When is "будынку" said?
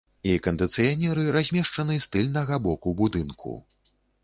3.05-3.57